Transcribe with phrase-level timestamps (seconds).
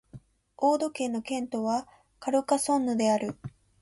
[0.57, 1.87] オード県の県都は
[2.19, 3.35] カルカソンヌである